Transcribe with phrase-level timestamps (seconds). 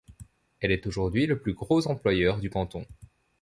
[0.61, 2.87] Elle est aujourd'hui le plus gros employeur du canton.